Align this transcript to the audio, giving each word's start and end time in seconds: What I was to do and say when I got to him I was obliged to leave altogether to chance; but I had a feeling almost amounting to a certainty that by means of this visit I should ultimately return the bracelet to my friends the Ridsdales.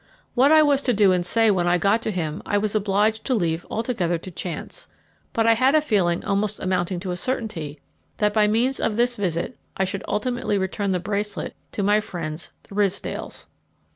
What 0.33 0.51
I 0.51 0.63
was 0.63 0.81
to 0.81 0.95
do 0.95 1.11
and 1.11 1.23
say 1.23 1.51
when 1.51 1.67
I 1.67 1.77
got 1.77 2.01
to 2.01 2.09
him 2.09 2.41
I 2.43 2.57
was 2.57 2.73
obliged 2.73 3.23
to 3.25 3.35
leave 3.35 3.67
altogether 3.69 4.17
to 4.17 4.31
chance; 4.31 4.87
but 5.31 5.45
I 5.45 5.53
had 5.53 5.75
a 5.75 5.79
feeling 5.79 6.25
almost 6.25 6.59
amounting 6.59 6.99
to 7.01 7.11
a 7.11 7.15
certainty 7.15 7.77
that 8.17 8.33
by 8.33 8.47
means 8.47 8.79
of 8.79 8.95
this 8.95 9.15
visit 9.15 9.57
I 9.77 9.83
should 9.85 10.01
ultimately 10.07 10.57
return 10.57 10.89
the 10.89 10.99
bracelet 10.99 11.53
to 11.73 11.83
my 11.83 11.99
friends 11.99 12.49
the 12.63 12.73
Ridsdales. 12.73 13.45